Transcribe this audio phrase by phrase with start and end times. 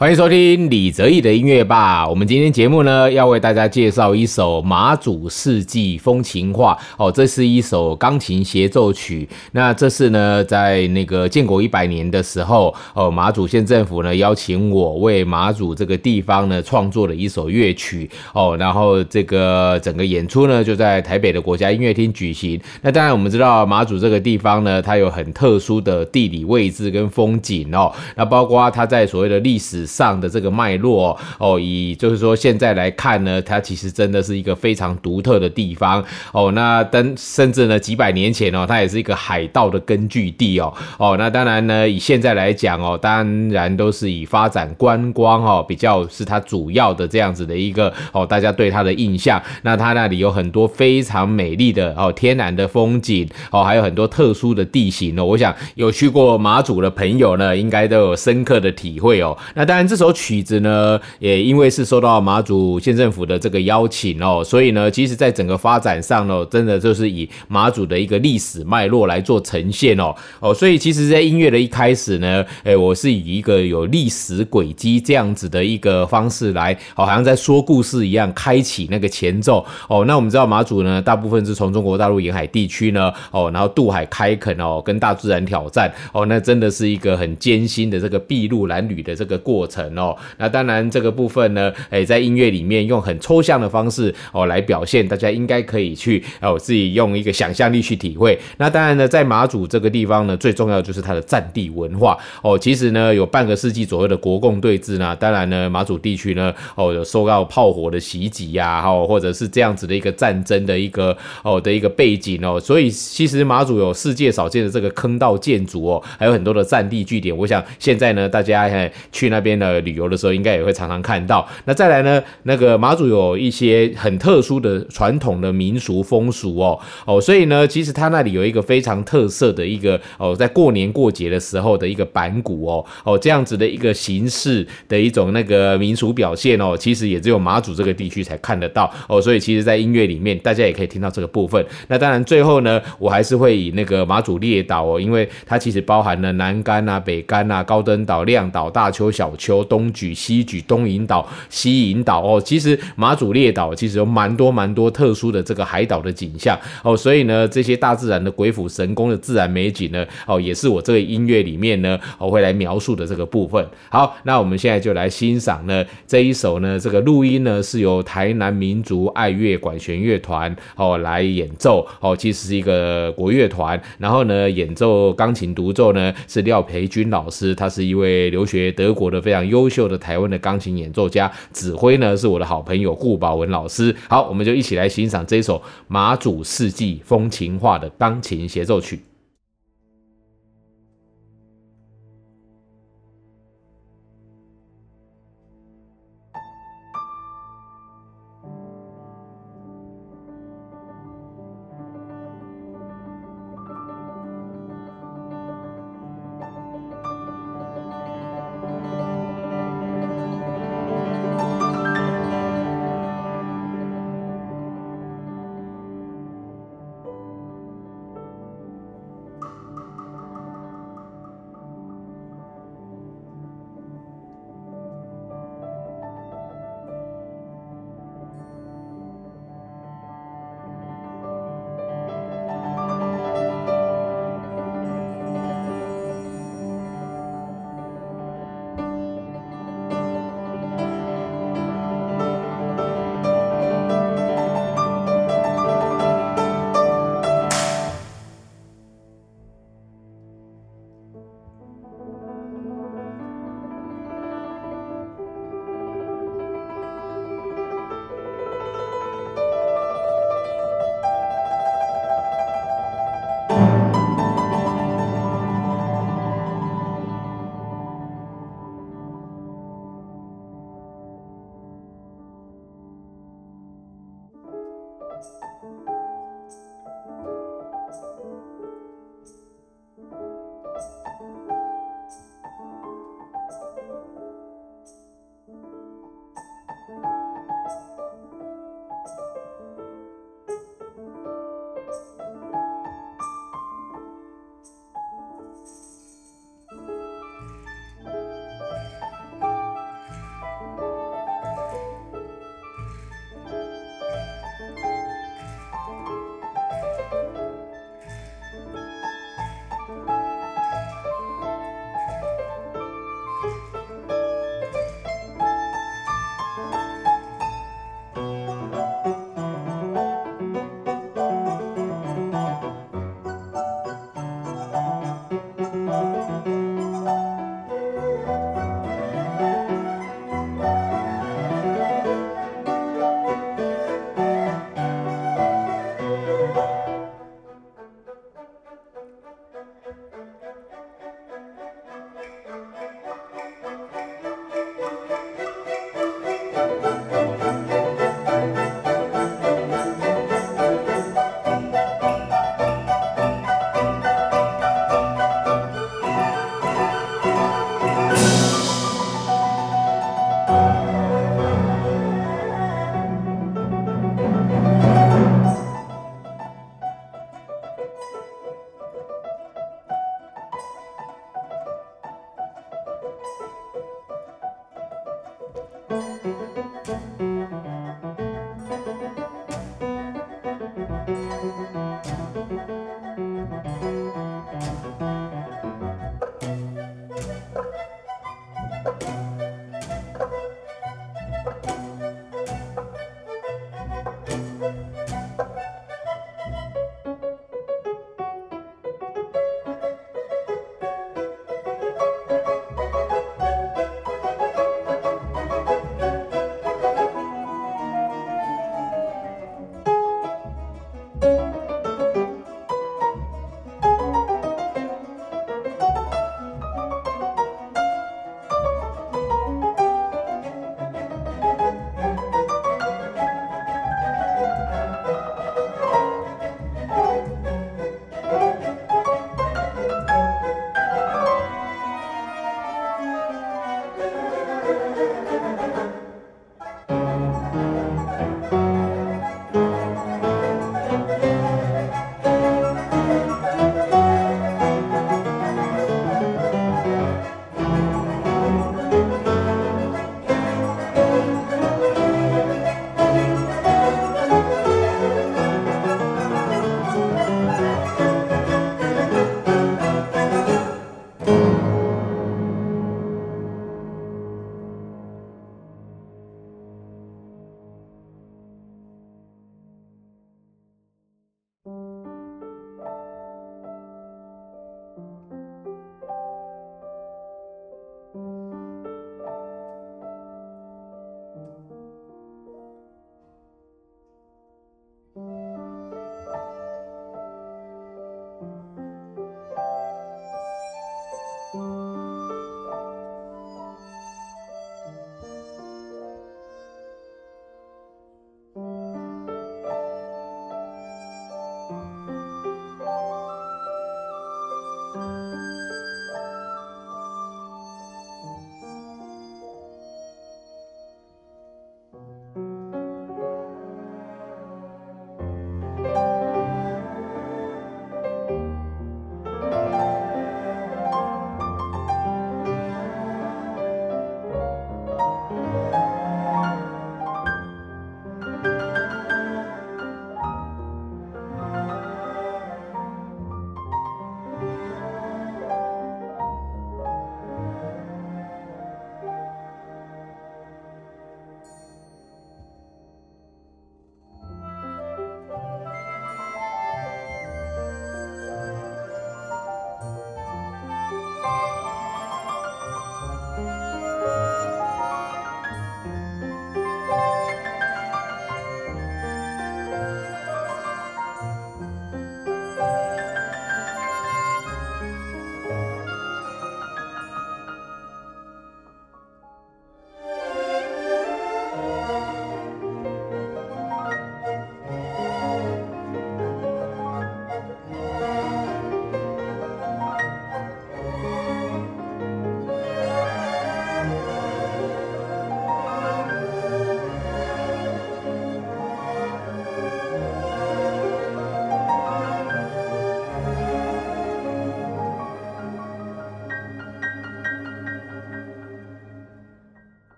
[0.00, 2.08] 欢迎收听李泽义的音乐吧。
[2.08, 9.28] 我们今天节目呢，要为大家介绍一首马祖四季风情画哦，这是一首钢琴协奏曲。
[9.52, 18.56] 那这是呢，在那个建国一百年的时候，哦，马祖县政府呢邀请我为马祖这个地方呢创作了一首乐曲哦。
[18.58, 22.58] 然后这个整个演出呢就在台北的国家音乐厅举行。
[22.80, 27.92] 那当然我们知道马祖这个地方呢，它有很特殊的地理位置跟风景哦。
[28.16, 29.86] 那包括它在所谓的历史。
[29.90, 36.02] 上的这个脉络哦，以就是说现在来看呢，它其实真的是一个非常独特的地方
[36.32, 36.52] 哦。
[36.52, 41.16] 那等甚至呢几百年前哦，它也是一个海盗的根据地哦哦。
[41.18, 49.42] 那当然呢，以现在来讲哦，当然都是以发展观光哦比较是它主要的这样子的一个哦，大家对它的印象。
[49.62, 55.24] 那它那里有很多非常美丽的哦天然的风景哦，还有很多特殊的地形哦。
[55.24, 59.36] 我想有去过马祖的朋友呢，应该都有深刻的体会哦。
[59.54, 59.79] 那当然。
[59.86, 80.04] 这首曲子呢，也因为是受到马祖县政府的这个邀请哦，所以呢，其实在整个发展上呢，真的就是以马祖的一个历史脉络来做呈现哦哦，所以其实，在音乐的一开始呢，哎，我是以一个有历史轨迹这样子的一个方式来，好像在说故事一样，开启那个前奏哦。
[80.06, 89.60] 那我们知道马祖呢，大部分是从中国大陆沿海地区呢哦，然后渡海开垦哦，跟大自然挑战哦，那真的是一个很艰辛的这个筚路蓝缕的这个过。
[89.70, 98.36] 程哦，那当然这个部分呢，哎，在音乐里面用很抽象的方式哦来表现，大家应该可以去哦自己用一个想象力去体会。
[98.56, 102.58] 那当然呢，在马祖这个地方呢，最重要的就是它的战地文化哦。
[102.58, 117.36] 其实呢，有半个世纪左右的国共对峙呢，当然呢，马祖地区呢哦有受到炮火的袭击呀，哦或者是这样子的一个战争的一个哦的一个背景哦，所以其实马祖有世界少见的这个坑道建筑哦，还有很多的战地据点。
[117.36, 118.68] 我想现在呢，大家
[119.12, 119.59] 去那边。
[119.60, 121.46] 呃，旅游的时候应该也会常常看到。
[121.66, 139.20] 那再来呢，那个马祖有一些很特殊的传统的民俗风俗哦哦，所以呢，其实它那里有一个非常特色的一个哦，在过年过节的时候的一个板鼓哦哦这样子的一个形式的一种那个民俗表现哦，其实也只有马祖这个地区才看得到哦。
[139.20, 141.64] 所以其实，在音乐里面，大家也可以听到这个部分。
[141.88, 149.60] 那当然，最后呢，我还是会以那个马祖列岛哦，因为它其实包含了南竿啊、北竿啊、高登岛、亮岛、大丘、小丘。
[149.70, 163.64] 东举、西举、东引岛、西引岛哦，其实马祖列岛其实有蛮多蛮多特殊的这个海岛的景象哦，所以呢，这些大自然的鬼斧神工的自然美景呢，哦，也是我这个音乐里面呢，我会来描述的这个部分。
[163.90, 183.94] 好，那我们现在就来欣赏呢这一首呢，这个录音呢是由台南民族爱乐管弦乐团哦来演奏哦，其实是一个国乐团，然后呢演奏钢琴独奏呢是廖培军老师，他是一位留学德国的非常优秀的台湾的钢琴演奏家，指挥呢是我的好朋友顾宝文老师。
[184.08, 188.98] 好，我们就一起来欣赏这首马祖四季风情画的钢琴协奏曲。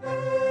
[0.00, 0.47] Música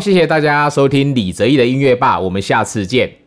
[0.00, 3.17] 谢谢大家收听李泽毅的音乐吧，我们下次见。